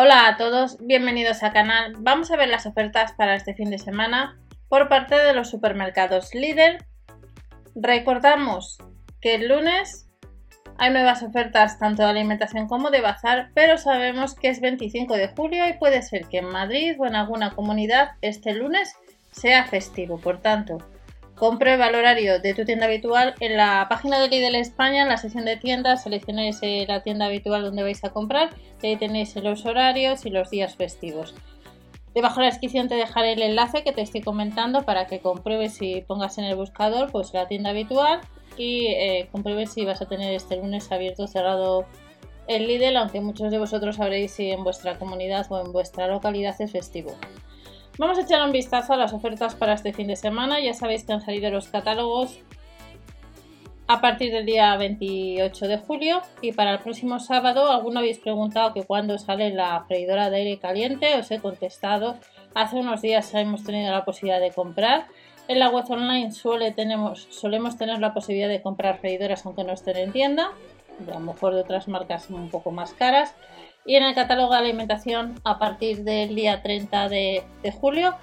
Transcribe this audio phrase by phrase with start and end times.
[0.00, 1.92] Hola a todos, bienvenidos al canal.
[1.98, 6.36] Vamos a ver las ofertas para este fin de semana por parte de los supermercados
[6.36, 6.86] líder.
[7.74, 8.78] Recordamos
[9.20, 10.08] que el lunes
[10.76, 15.34] hay nuevas ofertas tanto de alimentación como de bazar, pero sabemos que es 25 de
[15.36, 18.94] julio y puede ser que en Madrid o en alguna comunidad este lunes
[19.32, 20.18] sea festivo.
[20.18, 20.78] Por tanto,
[21.38, 25.18] Comprueba el horario de tu tienda habitual en la página de Lidl España, en la
[25.18, 28.50] sección de tiendas, seleccionéis eh, la tienda habitual donde vais a comprar
[28.82, 31.36] y ahí tenéis los horarios y los días festivos.
[32.12, 35.80] Debajo de la descripción te dejaré el enlace que te estoy comentando para que compruebes
[35.80, 38.20] y pongas en el buscador pues la tienda habitual
[38.56, 41.86] y eh, compruebes si vas a tener este lunes abierto o cerrado
[42.48, 46.60] el Lidl, aunque muchos de vosotros sabréis si en vuestra comunidad o en vuestra localidad
[46.60, 47.14] es festivo.
[47.98, 50.60] Vamos a echar un vistazo a las ofertas para este fin de semana.
[50.60, 52.38] Ya sabéis que han salido los catálogos
[53.88, 58.72] a partir del día 28 de julio y para el próximo sábado alguno habéis preguntado
[58.72, 62.16] que cuándo sale la freidora de aire caliente os he contestado
[62.54, 65.08] hace unos días hemos tenido la posibilidad de comprar.
[65.48, 69.72] En la web online suele tenemos, solemos tener la posibilidad de comprar freidoras aunque no
[69.72, 70.52] estén en tienda
[71.06, 73.34] a lo mejor de otras marcas un poco más caras
[73.88, 77.42] y en el catálogo de alimentación, a partir del día 30 de,
[77.80, 78.14] julio,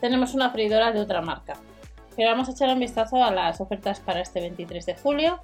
[0.00, 1.58] tenemos una freidora de otra marca.
[2.16, 5.40] Pero vamos a echar un vistazo a las ofertas para este 23 de julio.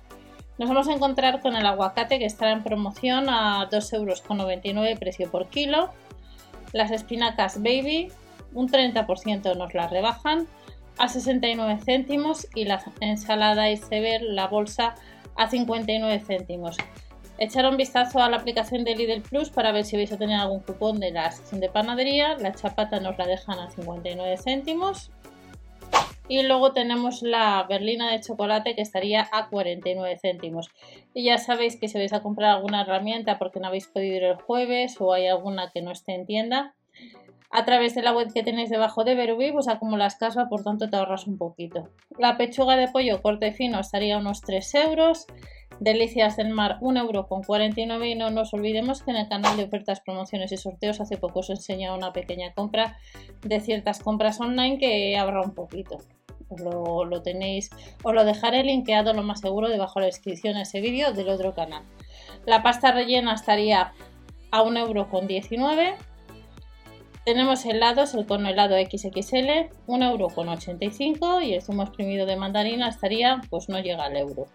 [0.56, 5.30] Nos vamos a encontrar con el aguacate que estará en promoción a 2,99 euros precio
[5.30, 5.90] por kilo.
[6.72, 8.10] Las espinacas baby,
[8.54, 10.46] un 30% nos las rebajan
[10.96, 14.94] a 69 céntimos y la ensalada iceberg, la bolsa,
[15.36, 16.76] a 59 céntimos
[17.38, 20.38] echar un vistazo a la aplicación de Lidl Plus para ver si vais a tener
[20.38, 22.36] algún cupón de la sección de panadería.
[22.38, 25.10] La chapata nos la dejan a 59 céntimos.
[26.28, 30.70] Y luego tenemos la berlina de chocolate que estaría a 49 céntimos.
[31.14, 34.24] Y ya sabéis que si vais a comprar alguna herramienta porque no habéis podido ir
[34.24, 36.74] el jueves o hay alguna que no esté en tienda,
[37.50, 40.90] a través de la web que tenéis debajo de Verubi, pues acumulas casa, por tanto
[40.90, 41.88] te ahorras un poquito.
[42.18, 45.26] La pechuga de pollo corte fino estaría unos 3 euros.
[45.80, 50.50] Delicias del Mar, 1,49€ y no nos olvidemos que en el canal de ofertas, promociones
[50.52, 52.96] y sorteos hace poco os he enseñado una pequeña compra
[53.42, 55.98] de ciertas compras online que habrá un poquito.
[56.48, 57.70] Os lo, tenéis,
[58.02, 61.28] os lo dejaré linkeado lo más seguro debajo de la descripción a ese vídeo del
[61.28, 61.82] otro canal.
[62.46, 63.92] La pasta rellena estaría
[64.50, 65.96] a 1,19€.
[67.26, 73.68] Tenemos helados, el cono helado XXL, 1,85€ y el zumo exprimido de mandarina estaría, pues
[73.68, 74.46] no llega al euro.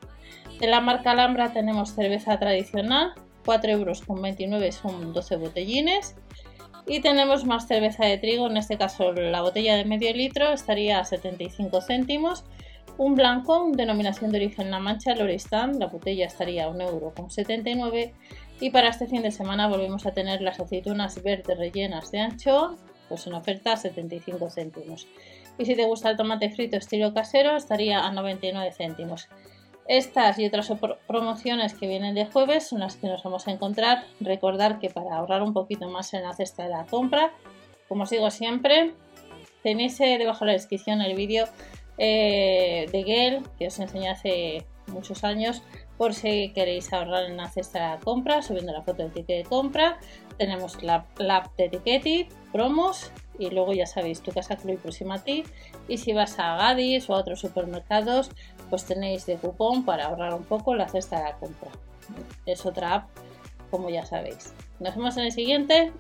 [0.57, 3.11] De la marca Alhambra tenemos cerveza tradicional,
[3.43, 6.15] 4,29 euros son 12 botellines.
[6.87, 10.99] Y tenemos más cerveza de trigo, en este caso la botella de medio litro estaría
[10.99, 12.45] a 75 céntimos.
[12.97, 18.11] Un blanco, denominación de origen La Mancha, Loristán, la botella estaría a 1,79€.
[18.59, 22.75] Y para este fin de semana volvemos a tener las aceitunas verdes rellenas de anchoa,
[23.09, 25.07] pues en oferta a 75 céntimos.
[25.57, 29.29] Y si te gusta el tomate frito estilo casero, estaría a 99 céntimos.
[29.87, 30.71] Estas y otras
[31.07, 34.05] promociones que vienen de jueves son las que nos vamos a encontrar.
[34.19, 37.31] Recordar que para ahorrar un poquito más en la cesta de la compra,
[37.87, 38.93] como os digo siempre,
[39.63, 41.45] tenéis eh, debajo de la descripción el vídeo
[42.03, 45.61] eh, de Gel que os enseñé hace muchos años
[45.99, 49.47] por si queréis ahorrar en la cesta de compra, subiendo la foto del ticket de
[49.47, 49.99] compra.
[50.39, 55.23] Tenemos la, app de Etiqueti, promos y luego ya sabéis tu casa Club próxima a
[55.23, 55.43] ti.
[55.87, 58.31] Y si vas a Gadis o a otros supermercados,
[58.71, 61.69] pues tenéis de cupón para ahorrar un poco la cesta de la compra.
[62.47, 63.09] Es otra app,
[63.69, 64.55] como ya sabéis.
[64.79, 65.91] Nos vemos en el siguiente.